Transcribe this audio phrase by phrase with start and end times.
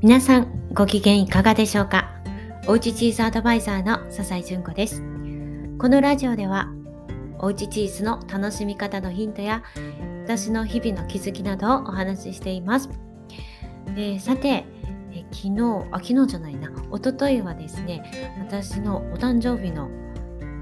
[0.00, 2.08] 皆さんご機嫌いかがでしょうか？
[2.68, 5.02] おうちチーズアドバイザーの笹井純子です。
[5.76, 6.68] このラジオでは
[7.40, 9.64] おうちチーズの楽しみ方のヒントや
[10.22, 12.90] 私の日々の気づきなどをお話ししています、
[13.96, 14.64] えー、さて
[15.10, 16.70] え昨日あ昨日じゃないな。
[16.94, 19.90] 一昨日はですね私のお誕生日の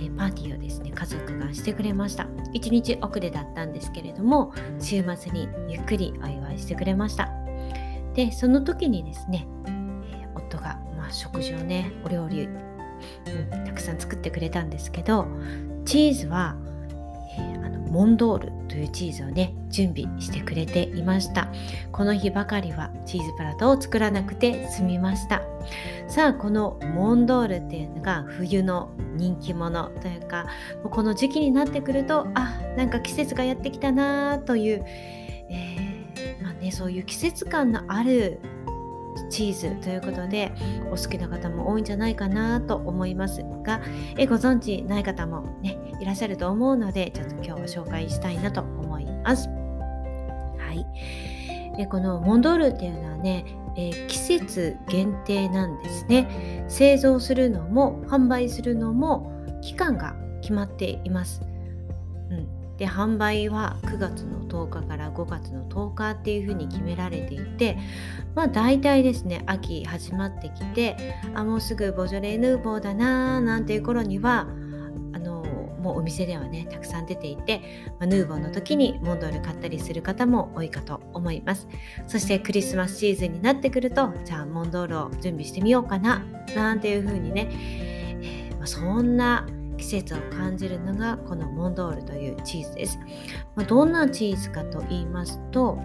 [0.00, 2.24] えパーティーをですね家族がしてくれました。
[2.52, 7.30] 1日遅れだったんですけれども週末にゆっくりお祝いしてくれました。
[8.14, 15.26] でその時にですね、え、夫が、まあ、食事をねお料理、うん、たくさん作ってくれたんですけど
[15.84, 16.56] チーズは、
[17.38, 21.48] えー、あのモンドールというチーズをね準備してくれていました。
[21.92, 25.42] この日ばかりはチーズプラトを作らなくて済みました。
[26.08, 30.46] さあこのモンドールっていうのが冬の人気者というか
[30.82, 34.84] もうこの時期になってくるとあなんか季節がやってきたなという、
[35.48, 35.89] えー
[36.70, 38.38] ね、そういう季節感のある
[39.28, 40.52] チーズということで
[40.86, 43.80] お好きな方も多いんじゃないかなと思いますが
[44.16, 49.48] えご存知ない方もねいらっしゃると思うのでちょっと今日は紹介したいなと思います。
[49.48, 53.44] はい、でこのモンドールっていうのはね、
[53.76, 61.49] えー、季節限定なんですね製造するのも販売するのも期間が決まっています。
[62.80, 67.78] で販売は9月の10日から5月の10日っていうふうに決められていて
[68.34, 74.48] まあ大体ですね秋始まってきてあもうすぐボジョレ・ヌーボーだなーなんていう頃には
[75.80, 77.62] もうお店ではねたくさん出ていて、
[77.98, 81.66] ま、ヌーボーの時にモンドール買ったりする方も多いかと思います。
[82.06, 86.22] そしてクリスマスシーズンになってくるとじゃあモンドールを準備してみようかな
[86.54, 89.46] なんていうふうにね、えー、まあ、そんな
[89.80, 92.98] 季節を感じるのがこのモンドールというチーズです。
[93.56, 95.78] まあ、どんなチーズかと言いますと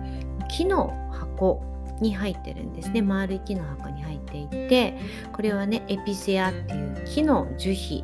[0.49, 1.63] 木の箱
[2.01, 3.01] に入ってるんですね。
[3.01, 4.99] 丸い木の箱に入っていて
[5.31, 8.03] これはねエピセアっていう木の樹皮。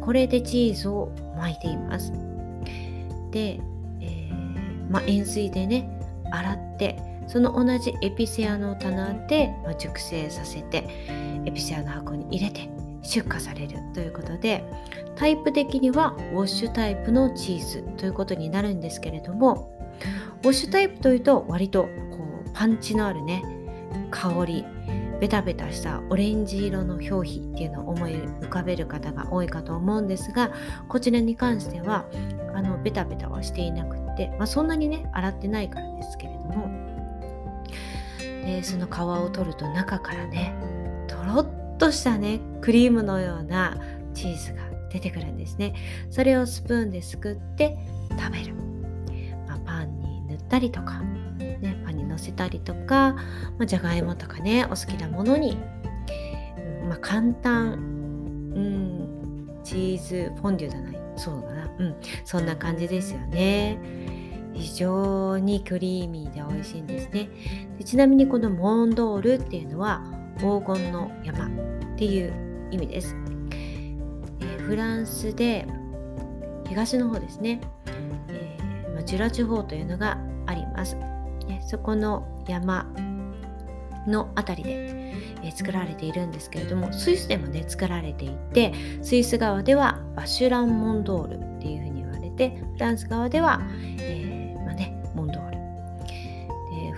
[0.00, 2.10] これでチーズを巻いています。
[3.30, 3.60] で、
[4.00, 6.00] えー、まあ、塩水でね
[6.30, 10.88] 洗ってその同じエピセアの棚で、ま、熟成させて
[11.44, 12.70] エピセアの箱に入れて
[13.04, 14.64] 出荷されるということで
[15.16, 19.70] タイプ的にはウォッシュタイプのチーズということになるんですけれども
[20.42, 21.88] ウォッシュタイプというと割とこ
[22.46, 23.44] うパンチのあるね
[24.10, 24.64] 香り
[25.20, 30.52] ベタベタしたオレンジ色の表皮っていうのを思い浮かべる方が多いかと思うんですが
[30.88, 32.06] こちらに関しては
[32.54, 36.84] あのベタベタはしていなくって、まあ、そんなにね洗ってないからですけれども。
[38.44, 40.54] でその皮を取ると中からね
[41.08, 43.76] とろっとしたねクリームのような
[44.14, 45.74] チーズが出てくるんですね。
[46.10, 47.76] それをスプーンですくって
[48.10, 48.54] 食べる、
[49.48, 53.14] まあ、パンに塗ったりとか、ね、パンにのせたりとか、
[53.58, 55.58] まあ、じゃがいもとかねお好きなものに、
[56.88, 63.78] まあ、簡単、うん、チーズフォンデュじゃないそうだなうんそんな感じですよね。
[64.54, 67.28] 非常にクリーミーで美味しいんですね。
[67.78, 70.04] でちなみにこのモンドールっていうのは
[70.38, 71.50] 黄金の山っ
[71.96, 73.16] ていう意味です、
[74.40, 75.66] えー、フランスで
[76.68, 77.60] 東の方ですね、
[78.28, 82.86] えー、まジュラ地方というのがあります、ね、そこの山
[84.06, 84.70] の辺りで、
[85.42, 88.72] えー、作られているんですけれどもスイスでもね作られていて
[89.02, 93.62] スイス側ではバシュラン・モンドールっていうふうに言われてフランス側では、
[93.98, 94.23] えー、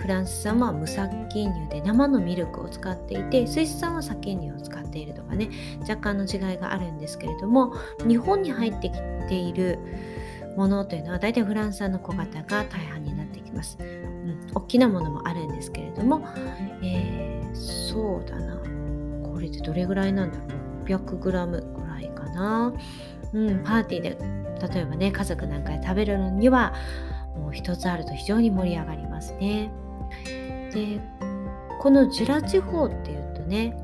[0.07, 5.49] フランス産は無殺菌乳で生のミルクを使っていてスイス産は殺菌乳を使っているとかね
[5.81, 7.73] 若干の違いがあるんですけれども
[8.07, 8.97] 日本に入ってき
[9.27, 9.79] ている
[10.55, 16.25] ものというのは大体フランス産の小型が大半になってきます、うん、大きなものもあるんですけれども、
[16.81, 18.55] えー、そうだな。
[19.29, 22.73] これでどれぐらいなんだろう？600g ぐらいかな、
[23.33, 24.17] うん、パーティーで
[24.73, 26.73] 例えばね家族なんかで食べるのには
[27.35, 29.69] もう一つあると非常に盛り上がりますね。
[30.71, 31.01] で
[31.79, 33.75] このジュラ地方っていうとね、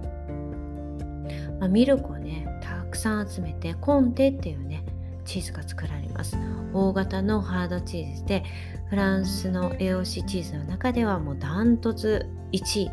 [1.60, 4.84] まあ、ミルクをねたくさん集めてコンテっていうね
[5.26, 6.38] チーズが作られます。
[6.74, 8.44] 大型のハードチーズで
[8.90, 12.92] フランスの AOC チーズの中ではもうダントツ1位。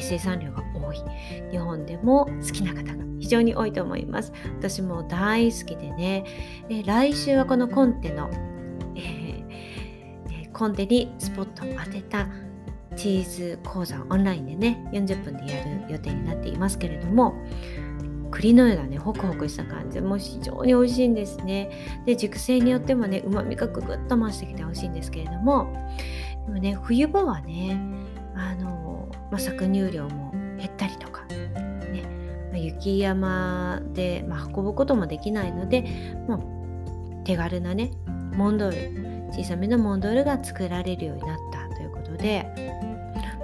[0.00, 0.96] 生産量が多い。
[1.50, 4.32] 日本でも好きな方が非常に多いと思います。
[4.58, 6.24] 私も大好きでね
[6.68, 8.30] で来週はこのコンテの、
[8.96, 12.26] えー、コンテにスポットを当てた
[12.96, 17.34] チーズ講座オンラインでね40分でやる予定になっていますけれども
[18.30, 21.70] 栗のようなねホクホクした感じも非常に美味しいんですね。
[22.04, 25.72] で熟成によってもねうまみがぐぐっと増してきてほしいんですけれども
[26.46, 27.78] でもね冬場はね
[28.34, 32.02] あの、まあ、搾乳量も減ったりとか、ね
[32.50, 35.84] まあ、雪山で、まあ、運ぶこともできないので、
[36.26, 36.40] まあ、
[37.24, 37.92] 手軽なね
[38.36, 42.73] モンドール小さめのモンドールが作られるようになったということで、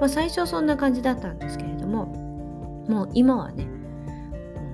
[0.00, 2.06] まあ、最初そんな感じだったんですけれども
[2.88, 3.66] もう今はね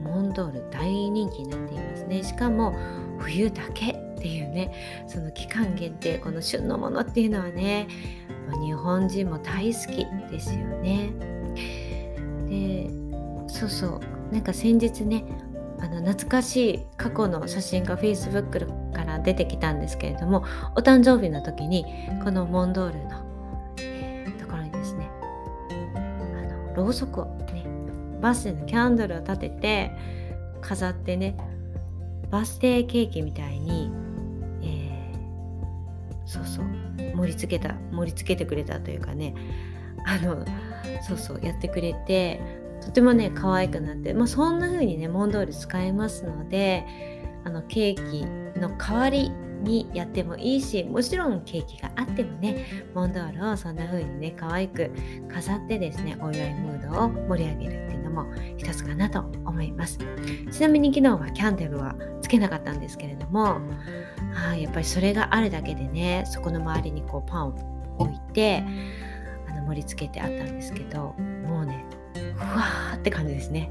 [0.05, 2.23] モンドール大人気になっていますね。
[2.23, 2.75] しかも
[3.19, 4.73] 冬だけっていうね
[5.08, 7.88] その期間限定この旬のものっていうのはね
[8.64, 11.11] 日本人も大好きですよね。
[12.49, 12.88] で
[13.49, 14.00] そうそう
[14.32, 15.25] なんか先日ね
[15.81, 20.44] あの懐かしい過去の写真が Facebook から出てきたんですけれども
[20.75, 21.84] お誕生日の時に
[22.25, 23.25] このモンドールの、
[26.76, 27.64] ろうそくをね
[28.20, 29.93] バスデーのキャンドルを立てて
[30.61, 31.37] 飾ってね
[32.31, 33.90] バスデーケーキみたいに、
[34.62, 36.67] えー、そうそう
[37.17, 39.34] 盛り付けた盛り付けてくれたというかね
[40.05, 40.44] あの
[41.02, 42.40] そうそうやってくれて
[42.81, 46.84] とてもね可愛くなって、まあ、そんな風にねモンドール使えますので
[47.44, 48.11] あのケー
[48.55, 49.32] キの代わり
[49.62, 52.64] にやってもいいしもちろんケーキがあってもね
[52.94, 54.91] モンドールをそんな風にね可愛く
[55.29, 58.26] 飾ってですねお祝いムードを盛り上げるっていうのも
[58.56, 59.99] 一つかなと思います。
[60.50, 63.61] ちなみに昨日はキャンデルはつけなかったんですけれども
[64.35, 68.62] あやっぱりそれがあるだけでねそこの周りにこうパンを置いて
[69.49, 71.14] あの盛り付けてあったんですけど
[71.47, 73.70] もうねふわーって感じですね。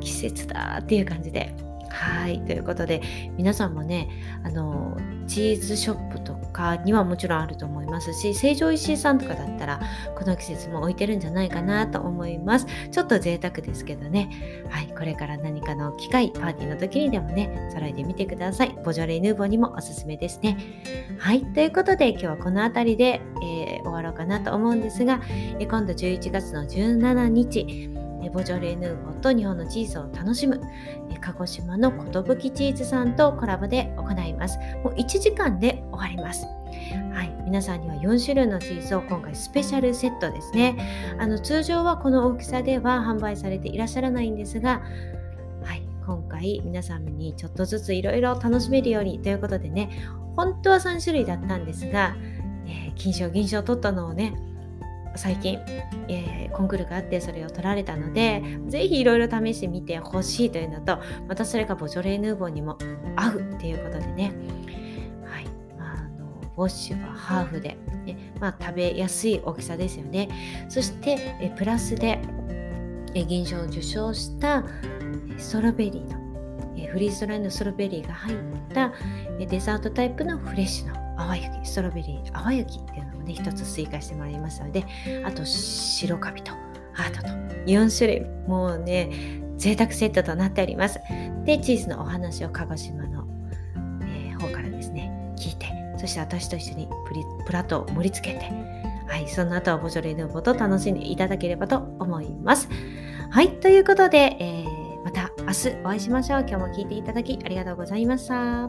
[0.00, 1.65] 季節だっていう感じで。
[1.96, 2.40] はい。
[2.42, 3.00] ということで
[3.38, 4.08] 皆さんもね
[4.44, 4.96] あの
[5.26, 9.80] チーズショップとかにはもちろんあると思いますし成城石井さんとかだったら
[10.14, 12.66] この季節も置いてるんじゃないかなと思います。
[12.90, 14.64] ちょっと贅沢ですけどね。
[14.68, 14.88] はい。
[14.88, 18.76] これから何かの機会パーティーの時にでもね揃えてみてください。
[18.84, 20.58] ボジョレ・ヌーボーにもおすすめですね。
[21.18, 21.44] はい。
[21.44, 25.20] ということで今日はこの辺りで、えー、終わろうかなと思うんですが、
[25.58, 27.95] え今度11月の17日
[28.30, 30.60] ボジョレ・ヌーボーと日本のチーズを楽しむ
[31.20, 34.58] 鹿児島の寿チーズさんとコラボで行います。
[34.82, 36.46] もう1時間で終わります。
[37.14, 40.76] はい、皆さんには4種類のチーズを今回スペシャルセットですね。
[41.18, 44.82] あの通常はこの大きさでは販売されていらっしゃらないんですが
[45.64, 45.82] はい。
[46.06, 49.90] 今回皆さんにちょっとずついろいろ楽しめるようにということでね
[50.36, 52.14] 本当は3種類だったんですが、
[52.66, 54.36] えー、金賞銀賞取ったのをね
[55.16, 55.58] 最近、
[56.08, 60.98] えー、コンクールがあってそれを取られたのでぜひいろいろ試してみてほしいというのと
[61.28, 62.78] またそれがボジョレーヌーボーにも
[63.16, 64.32] 合うっていうことでね、
[65.24, 65.46] はい。
[65.78, 66.26] あ、の
[66.56, 70.28] ウォッシュはハーフで、ねまあ、食べやすい大きさですよね。
[70.68, 72.20] そしてえプラスで
[73.14, 74.64] え銀賞を受賞した
[75.38, 76.26] ストロベリーの
[76.96, 78.38] フリーズドライのストロベリーが入っ
[78.72, 78.90] た
[79.38, 84.84] デザートタイプのフレッシュの淡雪ストロベリー淡雪っていうのをね一つ追加してもらいますので
[85.24, 86.52] あと白カビと
[86.92, 87.28] ハートと
[87.66, 89.10] 4種類もうね
[89.56, 91.00] 贅沢セットとなっております
[91.44, 93.26] でチーズのお話を鹿児島の、
[94.02, 95.66] えー、方からですね聞いて
[95.98, 98.76] そして私と一緒にプリプラットを盛り付けて
[99.06, 102.68] はい、その後はボジョレ・ヌーボーと楽しんでいただければと思います。
[103.30, 106.40] はい、ということで、えー、また明日お会いしましょう。
[106.40, 108.68] 今日も聞いていただきありがとうございました。